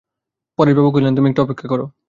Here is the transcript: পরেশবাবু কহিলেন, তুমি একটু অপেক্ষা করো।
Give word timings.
পরেশবাবু 0.59 0.89
কহিলেন, 0.91 1.13
তুমি 1.15 1.27
একটু 1.29 1.41
অপেক্ষা 1.41 1.67
করো। 1.67 1.85